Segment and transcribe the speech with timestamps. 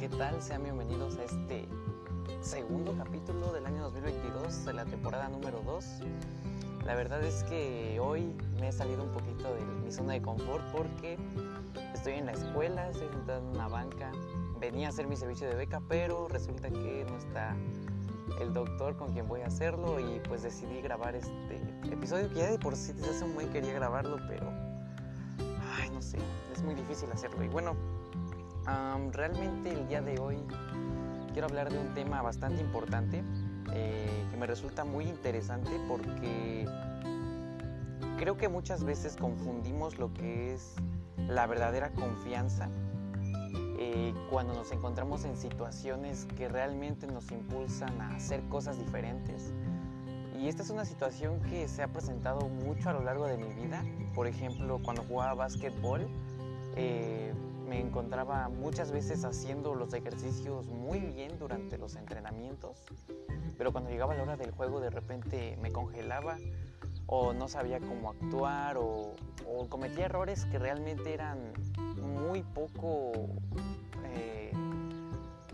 [0.00, 0.40] ¿qué tal?
[0.40, 1.68] Sean bienvenidos a este
[2.40, 5.84] segundo capítulo del año 2022 de la temporada número 2.
[6.86, 10.64] La verdad es que hoy me he salido un poquito de mi zona de confort
[10.72, 11.18] porque
[11.92, 14.10] estoy en la escuela, estoy sentado en una banca.
[14.58, 17.54] Venía a hacer mi servicio de beca, pero resulta que no está
[18.40, 21.60] el doctor con quien voy a hacerlo y pues decidí grabar este
[21.92, 24.50] episodio que ya de por sí desde hace un buen quería grabarlo, pero
[25.76, 26.16] ay, no sé,
[26.54, 27.44] es muy difícil hacerlo.
[27.44, 27.76] Y bueno,
[29.12, 30.38] realmente el día de hoy
[31.32, 33.22] quiero hablar de un tema bastante importante
[33.72, 36.66] eh, que me resulta muy interesante porque
[38.18, 40.74] creo que muchas veces confundimos lo que es
[41.28, 42.68] la verdadera confianza
[43.78, 49.54] eh, cuando nos encontramos en situaciones que realmente nos impulsan a hacer cosas diferentes.
[50.38, 53.52] Y esta es una situación que se ha presentado mucho a lo largo de mi
[53.54, 53.82] vida.
[54.14, 56.08] Por ejemplo, cuando jugaba básquetbol,
[56.76, 57.32] eh,
[57.68, 62.82] me encontraba muchas veces haciendo los ejercicios muy bien durante los entrenamientos,
[63.56, 66.36] pero cuando llegaba la hora del juego de repente me congelaba
[67.06, 69.14] o no sabía cómo actuar o,
[69.68, 71.52] cometía errores que realmente eran
[72.16, 73.12] muy poco,
[74.14, 74.52] eh,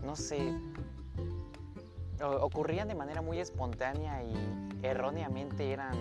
[0.03, 0.53] no sé,
[2.23, 4.33] ocurrían de manera muy espontánea y
[4.83, 5.95] erróneamente eran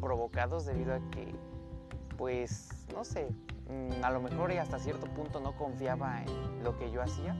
[0.00, 1.32] provocados debido a que,
[2.16, 3.28] pues, no sé,
[4.02, 7.36] a lo mejor y hasta cierto punto no confiaba en lo que yo hacía,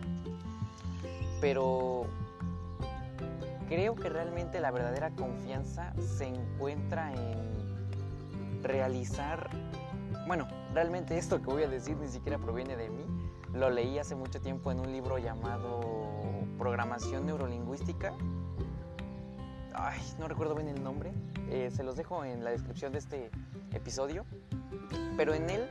[1.40, 2.06] pero
[3.68, 9.50] creo que realmente la verdadera confianza se encuentra en realizar,
[10.26, 13.04] bueno, realmente esto que voy a decir ni siquiera proviene de mí,
[13.52, 15.80] lo leí hace mucho tiempo en un libro llamado
[16.58, 18.14] Programación Neurolingüística.
[19.74, 21.12] Ay, no recuerdo bien el nombre.
[21.50, 23.30] Eh, se los dejo en la descripción de este
[23.72, 24.24] episodio.
[25.16, 25.68] Pero en él,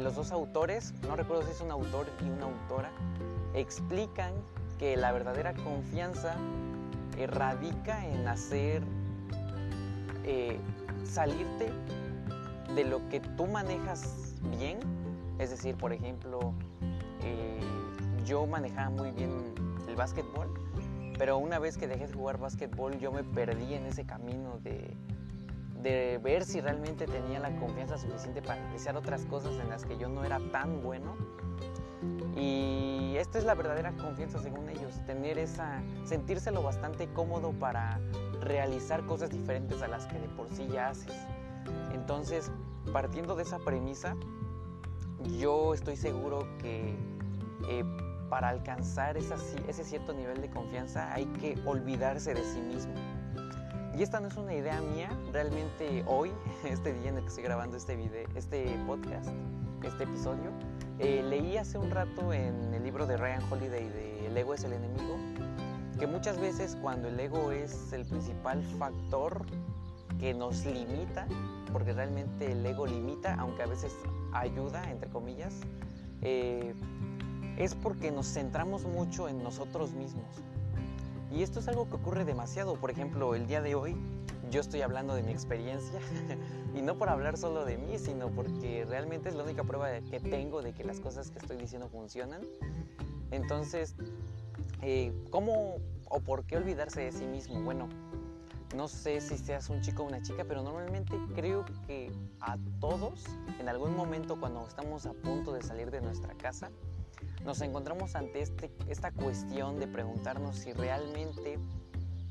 [0.00, 2.90] los dos autores, no recuerdo si es un autor y una autora,
[3.54, 4.32] explican
[4.78, 6.36] que la verdadera confianza
[7.26, 8.82] radica en hacer
[10.24, 10.58] eh,
[11.04, 11.72] salirte
[12.74, 14.78] de lo que tú manejas bien.
[15.38, 16.52] Es decir, por ejemplo,
[17.22, 17.60] eh,
[18.26, 19.30] yo manejaba muy bien
[19.88, 20.52] el básquetbol,
[21.18, 24.94] pero una vez que dejé de jugar básquetbol yo me perdí en ese camino de
[25.82, 29.96] de ver si realmente tenía la confianza suficiente para realizar otras cosas en las que
[29.96, 31.16] yo no era tan bueno.
[32.36, 38.00] Y esta es la verdadera confianza según ellos, tener esa, sentírselo bastante cómodo para
[38.40, 41.14] realizar cosas diferentes a las que de por sí ya haces.
[41.92, 42.50] Entonces,
[42.92, 44.16] partiendo de esa premisa,
[45.38, 46.94] yo estoy seguro que
[47.68, 47.84] eh,
[48.28, 52.94] para alcanzar ese cierto nivel de confianza hay que olvidarse de sí mismo
[53.96, 56.30] y esta no es una idea mía, realmente hoy,
[56.64, 59.30] este día en el que estoy grabando este, video, este podcast,
[59.82, 60.50] este episodio,
[60.98, 64.64] eh, leí hace un rato en el libro de Ryan Holiday de El ego es
[64.64, 65.16] el enemigo,
[65.98, 69.46] que muchas veces cuando el ego es el principal factor
[70.20, 71.26] que nos limita,
[71.72, 73.94] porque realmente el ego limita, aunque a veces
[74.32, 75.54] ayuda, entre comillas,
[76.20, 76.74] eh,
[77.56, 80.42] es porque nos centramos mucho en nosotros mismos.
[81.36, 82.76] Y esto es algo que ocurre demasiado.
[82.76, 83.94] Por ejemplo, el día de hoy
[84.50, 86.00] yo estoy hablando de mi experiencia
[86.74, 90.18] y no por hablar solo de mí, sino porque realmente es la única prueba que
[90.18, 92.40] tengo de que las cosas que estoy diciendo funcionan.
[93.30, 93.96] Entonces,
[94.80, 95.76] eh, ¿cómo
[96.08, 97.60] o por qué olvidarse de sí mismo?
[97.60, 97.90] Bueno,
[98.74, 102.10] no sé si seas un chico o una chica, pero normalmente creo que
[102.40, 103.24] a todos,
[103.60, 106.70] en algún momento cuando estamos a punto de salir de nuestra casa,
[107.44, 111.58] nos encontramos ante este, esta cuestión de preguntarnos si realmente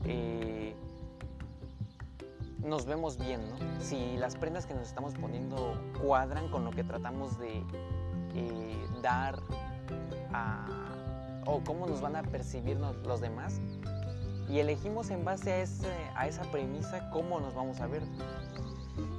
[0.04, 0.76] eh,
[2.60, 3.82] nos vemos bien, ¿no?
[3.82, 7.64] si las prendas que nos estamos poniendo cuadran con lo que tratamos de
[8.34, 9.40] eh, dar
[11.46, 13.62] o cómo nos van a percibir los demás
[14.48, 15.66] y elegimos en base
[16.16, 18.04] a, esa premisa cómo nos vamos a ver.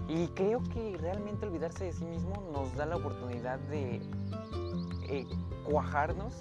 [0.09, 4.01] Y creo que realmente olvidarse de sí mismo nos da la oportunidad de
[5.09, 5.27] eh,
[5.69, 6.33] cuajarnos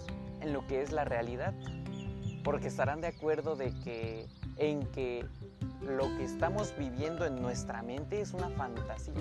[0.41, 1.53] en lo que es la realidad,
[2.43, 4.27] porque estarán de acuerdo de que
[4.57, 5.25] en que
[5.81, 9.13] lo que estamos viviendo en nuestra mente es una fantasía,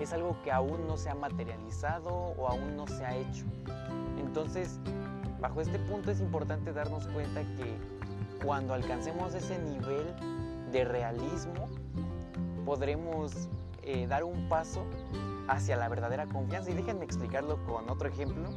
[0.00, 3.44] es algo que aún no se ha materializado o aún no se ha hecho.
[4.18, 4.78] Entonces,
[5.40, 7.76] bajo este punto es importante darnos cuenta que
[8.42, 10.14] cuando alcancemos ese nivel
[10.70, 11.68] de realismo,
[12.64, 13.48] podremos
[13.82, 14.84] eh, dar un paso
[15.48, 16.70] hacia la verdadera confianza.
[16.70, 18.48] Y déjenme explicarlo con otro ejemplo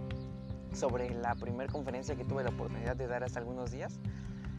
[0.74, 4.00] sobre la primera conferencia que tuve la oportunidad de dar hace algunos días.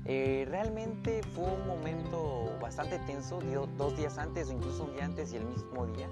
[0.08, 3.40] Eh, realmente fue un momento bastante tenso,
[3.76, 6.08] dos días antes o incluso un día antes y el mismo día,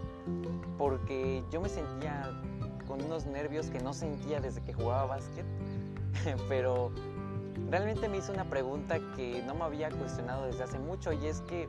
[0.76, 2.28] porque yo me sentía
[2.88, 5.46] con unos nervios que no sentía desde que jugaba básquet,
[6.48, 6.90] pero
[7.74, 11.40] realmente me hizo una pregunta que no me había cuestionado desde hace mucho y es
[11.40, 11.68] que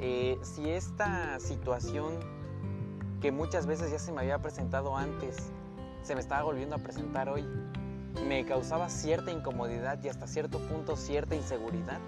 [0.00, 2.18] eh, si esta situación
[3.20, 5.36] que muchas veces ya se me había presentado antes,
[6.02, 7.46] se me estaba volviendo a presentar hoy,
[8.26, 12.00] me causaba cierta incomodidad y hasta cierto punto cierta inseguridad,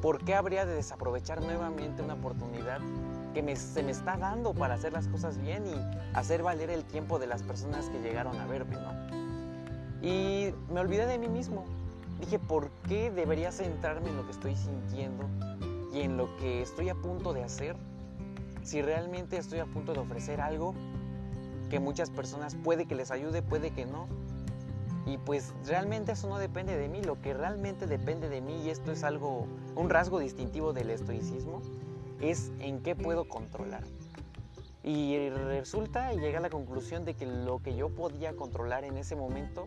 [0.00, 2.80] ¿por qué habría de desaprovechar nuevamente una oportunidad
[3.34, 5.74] que se me está dando para hacer las cosas bien y
[6.16, 8.94] hacer valer el tiempo de las personas que llegaron a verme, ¿no?
[10.00, 11.83] Y me olvidé de mí mismo.
[12.24, 15.28] Dije, ¿por qué debería centrarme en lo que estoy sintiendo
[15.92, 17.76] y en lo que estoy a punto de hacer?
[18.62, 20.74] Si realmente estoy a punto de ofrecer algo
[21.68, 24.06] que muchas personas puede que les ayude, puede que no.
[25.04, 28.70] Y pues realmente eso no depende de mí, lo que realmente depende de mí, y
[28.70, 31.60] esto es algo, un rasgo distintivo del estoicismo,
[32.22, 33.84] es en qué puedo controlar.
[34.82, 38.96] Y resulta y llega a la conclusión de que lo que yo podía controlar en
[38.96, 39.66] ese momento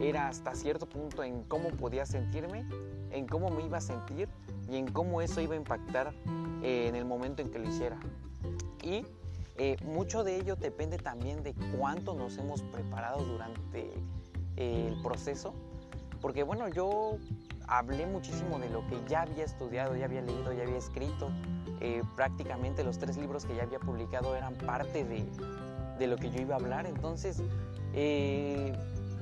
[0.00, 2.64] era hasta cierto punto en cómo podía sentirme,
[3.10, 4.28] en cómo me iba a sentir
[4.70, 6.14] y en cómo eso iba a impactar
[6.62, 7.98] eh, en el momento en que lo hiciera.
[8.82, 9.04] Y
[9.56, 13.92] eh, mucho de ello depende también de cuánto nos hemos preparado durante
[14.56, 15.52] eh, el proceso.
[16.22, 17.18] Porque bueno, yo
[17.66, 21.30] hablé muchísimo de lo que ya había estudiado, ya había leído, ya había escrito.
[21.80, 25.24] Eh, prácticamente los tres libros que ya había publicado eran parte de,
[25.98, 26.86] de lo que yo iba a hablar.
[26.86, 27.42] Entonces
[27.94, 28.72] eh,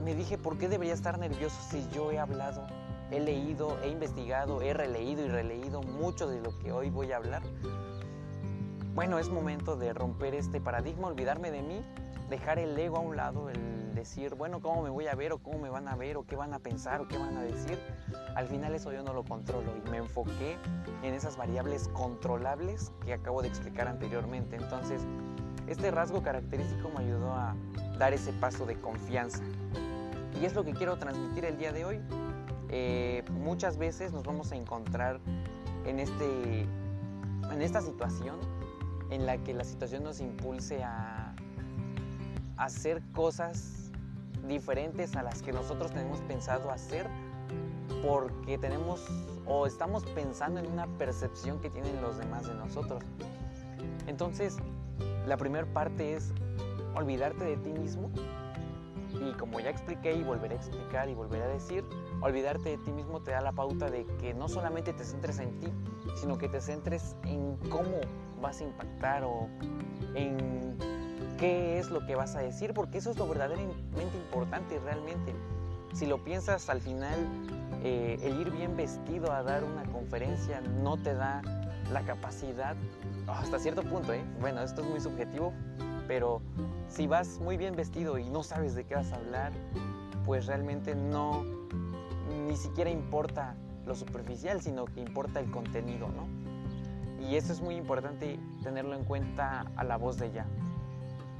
[0.02, 2.66] me dije, ¿por qué debería estar nervioso si yo he hablado,
[3.10, 7.16] he leído, he investigado, he releído y releído mucho de lo que hoy voy a
[7.16, 7.42] hablar?
[8.94, 11.82] Bueno, es momento de romper este paradigma, olvidarme de mí,
[12.28, 15.38] dejar el ego a un lado, el decir, bueno, ¿cómo me voy a ver o
[15.38, 17.78] cómo me van a ver o qué van a pensar o qué van a decir?
[18.34, 20.56] Al final eso yo no lo controlo y me enfoqué
[21.02, 24.56] en esas variables controlables que acabo de explicar anteriormente.
[24.56, 25.02] Entonces,
[25.66, 27.54] este rasgo característico me ayudó a
[27.98, 29.42] dar ese paso de confianza.
[30.40, 32.00] Y es lo que quiero transmitir el día de hoy.
[32.68, 35.20] Eh, muchas veces nos vamos a encontrar
[35.84, 36.62] en, este,
[37.50, 38.38] en esta situación
[39.10, 41.34] en la que la situación nos impulse a
[42.56, 43.90] hacer cosas
[44.46, 47.06] diferentes a las que nosotros tenemos pensado hacer
[48.06, 49.06] porque tenemos
[49.46, 53.02] o estamos pensando en una percepción que tienen los demás de nosotros.
[54.06, 54.56] Entonces,
[55.26, 56.32] la primera parte es
[56.94, 58.10] olvidarte de ti mismo
[59.12, 61.84] y como ya expliqué y volveré a explicar y volveré a decir,
[62.20, 65.58] olvidarte de ti mismo te da la pauta de que no solamente te centres en
[65.60, 65.68] ti,
[66.14, 68.00] sino que te centres en cómo
[68.40, 69.48] vas a impactar o
[70.14, 70.76] en
[71.38, 75.34] qué es lo que vas a decir, porque eso es lo verdaderamente importante realmente.
[75.92, 77.18] Si lo piensas al final,
[77.82, 81.42] eh, el ir bien vestido a dar una conferencia no te da
[81.92, 82.76] la capacidad,
[83.26, 84.22] hasta cierto punto, ¿eh?
[84.40, 85.52] bueno, esto es muy subjetivo,
[86.06, 86.42] pero
[86.88, 89.52] si vas muy bien vestido y no sabes de qué vas a hablar,
[90.24, 91.44] pues realmente no,
[92.46, 93.54] ni siquiera importa
[93.86, 96.28] lo superficial, sino que importa el contenido, ¿no?
[97.26, 100.46] Y eso es muy importante tenerlo en cuenta a la voz de ella.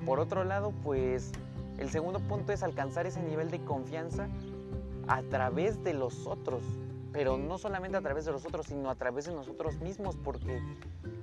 [0.05, 1.33] Por otro lado, pues
[1.79, 4.29] el segundo punto es alcanzar ese nivel de confianza
[5.07, 6.63] a través de los otros,
[7.13, 10.61] pero no solamente a través de los otros, sino a través de nosotros mismos, porque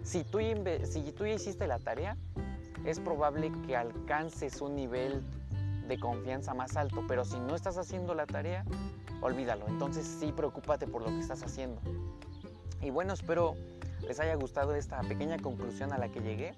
[0.04, 0.40] si tú,
[0.84, 2.18] si tú ya hiciste la tarea,
[2.86, 5.24] es probable que alcances un nivel
[5.88, 8.66] de confianza más alto, pero si no estás haciendo la tarea,
[9.22, 9.68] olvídalo.
[9.68, 11.82] Entonces sí, preocúpate por lo que estás haciendo.
[12.82, 13.56] Y bueno, espero
[14.08, 16.54] les haya gustado esta pequeña conclusión a la que llegué.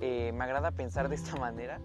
[0.00, 1.78] Eh, me agrada pensar de esta manera.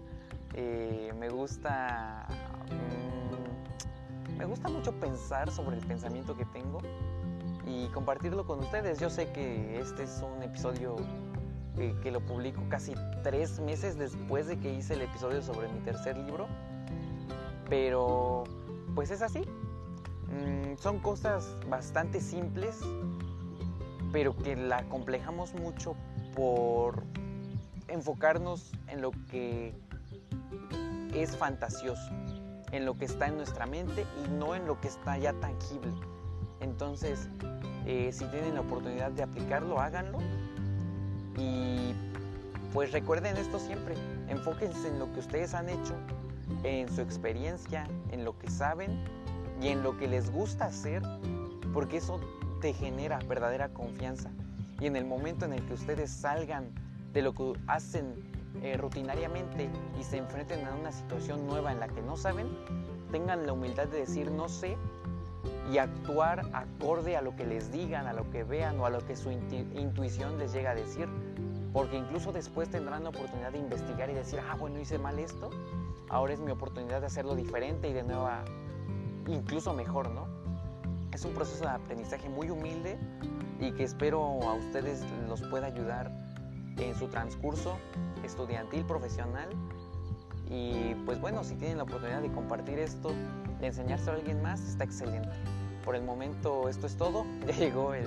[0.54, 2.26] Eh, me gusta.
[2.70, 6.80] Mm, me gusta mucho pensar sobre el pensamiento que tengo
[7.66, 8.98] y compartirlo con ustedes.
[8.98, 10.96] Yo sé que este es un episodio
[11.76, 16.16] que, lo publico casi tres meses después de que hice el episodio sobre mi tercer
[16.16, 16.46] libro.
[17.68, 18.44] Pero
[18.94, 19.40] pues es así.
[20.28, 22.80] Mm, son cosas bastante simples,
[24.12, 25.94] pero que la complejamos mucho
[26.34, 27.02] por
[27.88, 29.74] enfocarnos en lo que
[31.14, 32.10] es fantasioso,
[32.70, 35.92] en lo que está en nuestra mente y no en lo que está ya tangible.
[36.60, 37.28] Entonces,
[37.86, 40.18] eh, si tienen la oportunidad de aplicarlo, háganlo.
[41.36, 41.94] Y
[42.72, 43.94] pues recuerden esto siempre,
[44.28, 45.94] enfóquense en lo que ustedes han hecho,
[46.64, 49.04] en su experiencia, en lo que saben
[49.60, 51.02] y en lo que les gusta hacer,
[51.72, 52.20] porque eso
[52.60, 54.30] te genera verdadera confianza.
[54.80, 56.70] Y en el momento en el que ustedes salgan
[57.12, 58.14] de lo que hacen
[58.62, 62.48] eh, rutinariamente y se enfrenten a una situación nueva en la que no saben,
[63.10, 64.76] tengan la humildad de decir no sé
[65.72, 69.04] y actuar acorde a lo que les digan, a lo que vean o a lo
[69.06, 71.08] que su intuición les llega a decir.
[71.72, 75.48] Porque incluso después tendrán la oportunidad de investigar y decir, ah, bueno, hice mal esto,
[76.10, 78.44] ahora es mi oportunidad de hacerlo diferente y de nueva,
[79.26, 80.26] incluso mejor, ¿no?
[81.12, 82.98] Es un proceso de aprendizaje muy humilde
[83.58, 86.12] y que espero a ustedes los pueda ayudar
[86.76, 87.78] en su transcurso
[88.22, 89.48] estudiantil, profesional.
[90.50, 93.10] Y pues bueno, si tienen la oportunidad de compartir esto,
[93.60, 95.30] de enseñárselo a alguien más, está excelente.
[95.84, 97.24] Por el momento esto es todo.
[97.46, 98.06] Ya llegó el,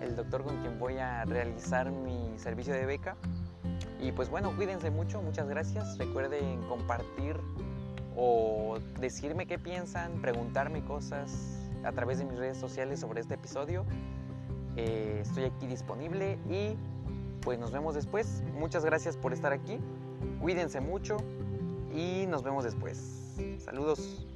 [0.00, 3.16] el doctor con quien voy a realizar mi servicio de beca.
[4.00, 5.98] Y pues bueno, cuídense mucho, muchas gracias.
[5.98, 7.36] Recuerden compartir
[8.16, 13.84] o decirme qué piensan, preguntarme cosas a través de mis redes sociales sobre este episodio.
[14.76, 16.76] Eh, estoy aquí disponible y
[17.42, 18.42] pues nos vemos después.
[18.58, 19.78] Muchas gracias por estar aquí.
[20.40, 21.16] Cuídense mucho
[21.94, 23.34] y nos vemos después.
[23.58, 24.26] Saludos.